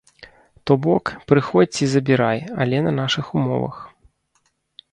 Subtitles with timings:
[0.67, 3.75] То бок, прыходзь і забірай, але на нашых умовах.